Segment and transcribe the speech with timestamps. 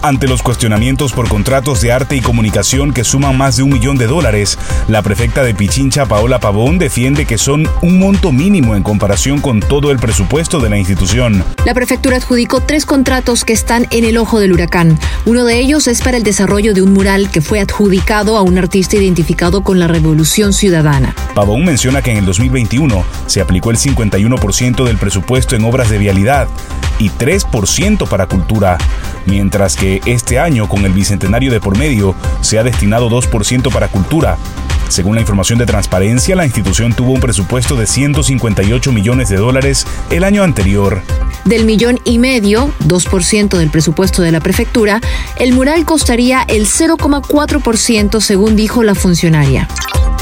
[0.00, 3.98] Ante los cuestionamientos por contratos de arte y comunicación que suman más de un millón
[3.98, 4.56] de dólares,
[4.86, 9.58] la prefecta de Pichincha, Paola Pavón, defiende que son un monto mínimo en comparación con
[9.58, 11.44] todo el presupuesto de la institución.
[11.66, 14.98] La prefectura adjudicó tres contratos que están en el ojo del huracán.
[15.26, 18.56] Uno de ellos es para el desarrollo de un mural que fue adjudicado a un
[18.56, 21.14] artista identificado con la Revolución Ciudadana.
[21.34, 25.98] Pavón menciona que en el 2021 se aplicó el 51% del presupuesto en obras de
[25.98, 26.48] vialidad
[26.98, 28.78] y 3% para cultura,
[29.26, 33.88] mientras que este año, con el bicentenario de por medio, se ha destinado 2% para
[33.88, 34.36] cultura.
[34.88, 39.86] Según la información de transparencia, la institución tuvo un presupuesto de 158 millones de dólares
[40.10, 41.02] el año anterior.
[41.44, 45.00] Del millón y medio, 2% del presupuesto de la prefectura,
[45.38, 49.68] el mural costaría el 0,4% según dijo la funcionaria.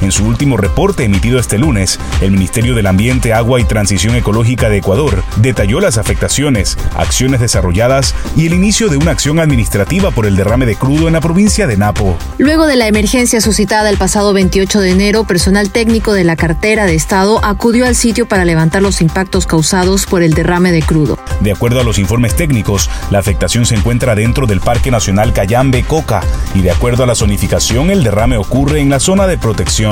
[0.00, 4.70] En su último reporte emitido este lunes, el Ministerio del Ambiente, Agua y Transición Ecológica
[4.70, 10.24] de Ecuador detalló las afectaciones, acciones desarrolladas y el inicio de una acción administrativa por
[10.24, 12.16] el derrame de crudo en la provincia de Napo.
[12.38, 16.86] Luego de la emergencia suscitada el pasado 28 de enero, personal técnico de la cartera
[16.86, 21.18] de Estado acudió al sitio para levantar los impactos causados por el derrame de crudo.
[21.40, 26.22] De acuerdo a los informes técnicos, la afectación se encuentra dentro del Parque Nacional Cayambe-Coca
[26.54, 29.89] y de acuerdo a la zonificación, el derrame ocurre en la zona de protección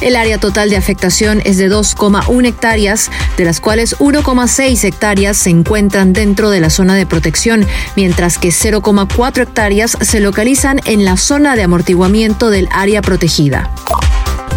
[0.00, 5.50] el área total de afectación es de 2,1 hectáreas, de las cuales 1,6 hectáreas se
[5.50, 11.16] encuentran dentro de la zona de protección, mientras que 0,4 hectáreas se localizan en la
[11.16, 13.70] zona de amortiguamiento del área protegida.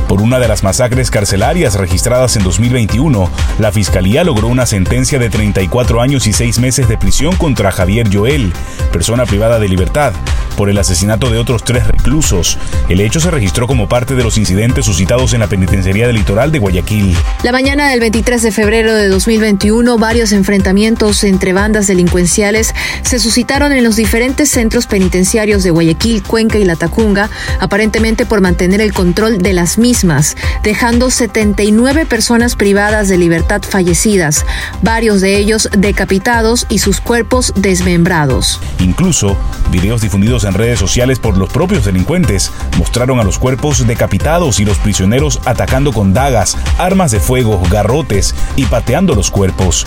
[0.08, 5.30] Por una de las masacres carcelarias registradas en 2021, la Fiscalía logró una sentencia de
[5.30, 8.54] 34 años y 6 meses de prisión contra Javier Joel,
[8.92, 10.14] persona privada de libertad,
[10.56, 12.58] por el asesinato de otros tres reclusos.
[12.90, 16.52] El hecho se registró como parte de los incidentes suscitados en la penitenciaría del litoral
[16.52, 17.16] de Guayaquil.
[17.44, 23.72] La mañana del 23 de febrero de 2021, varios enfrentamientos entre bandas delincuenciales se suscitaron
[23.72, 28.94] en los diferentes centros penitenciarios de Guayaquil, Cuenca y La Tacunga, aparentemente por mantener el
[28.94, 34.46] control de las mismas, dejando 79 personas privadas de libertad fallecidas,
[34.82, 38.60] varios de ellos decapitados y sus cuerpos desmembrados.
[38.80, 39.38] Incluso,
[39.72, 44.66] videos difundidos en redes sociales por los propios delincuentes mostraron a los cuerpos decapitados y
[44.66, 49.86] los prisioneros atacando con dagas, armas de fuego, garrotes y pateando los cuerpos.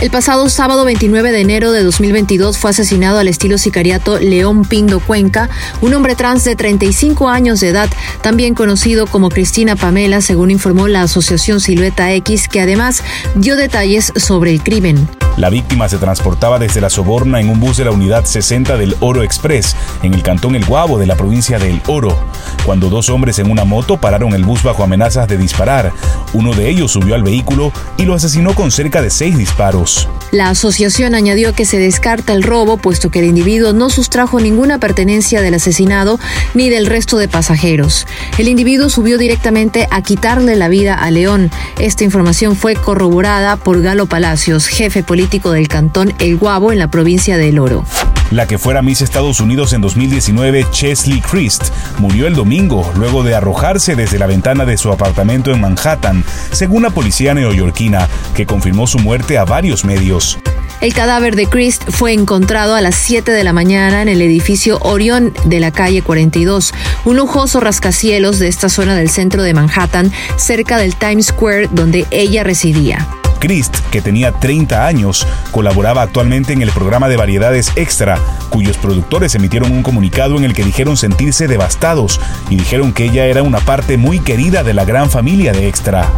[0.00, 4.98] El pasado sábado 29 de enero de 2022 fue asesinado al estilo sicariato León Pindo
[4.98, 5.50] Cuenca,
[5.82, 7.90] un hombre trans de 35 años de edad,
[8.22, 13.02] también conocido como Cristina Pamela, según informó la Asociación Silueta X, que además
[13.34, 15.06] dio detalles sobre el crimen.
[15.36, 18.96] La víctima se transportaba desde La Soborna en un bus de la unidad 60 del
[19.00, 22.18] Oro Express, en el cantón El Guabo de la provincia del Oro,
[22.64, 25.92] cuando dos hombres en una moto pararon el bus bajo amenazas de disparar.
[26.32, 30.08] Uno de ellos subió al vehículo y lo asesinó con cerca de seis disparos.
[30.30, 34.78] La asociación añadió que se descarta el robo, puesto que el individuo no sustrajo ninguna
[34.78, 36.20] pertenencia del asesinado
[36.54, 38.06] ni del resto de pasajeros.
[38.38, 41.50] El individuo subió directamente a quitarle la vida a León.
[41.78, 46.88] Esta información fue corroborada por Galo Palacios, jefe político del cantón El Guabo en la
[46.88, 47.84] provincia del Oro.
[48.30, 51.64] La que fuera Miss Estados Unidos en 2019, Chesley Christ,
[51.98, 56.84] murió el domingo luego de arrojarse desde la ventana de su apartamento en Manhattan, según
[56.84, 60.38] la policía neoyorquina, que confirmó su muerte a varios medios.
[60.80, 64.78] El cadáver de Christ fue encontrado a las 7 de la mañana en el edificio
[64.80, 66.72] Orión de la calle 42,
[67.04, 72.06] un lujoso rascacielos de esta zona del centro de Manhattan, cerca del Times Square donde
[72.10, 73.08] ella residía.
[73.40, 78.18] Christ, que tenía 30 años, colaboraba actualmente en el programa de variedades Extra,
[78.50, 83.26] cuyos productores emitieron un comunicado en el que dijeron sentirse devastados y dijeron que ella
[83.26, 86.08] era una parte muy querida de la gran familia de Extra.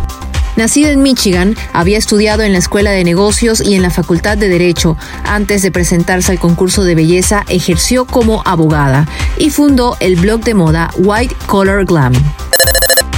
[0.56, 4.49] Nacida en Michigan, había estudiado en la Escuela de Negocios y en la Facultad de
[4.49, 4.99] Derecho.
[5.25, 9.06] Antes de presentarse al concurso de belleza, ejerció como abogada
[9.39, 12.13] y fundó el blog de moda White Collar Glam.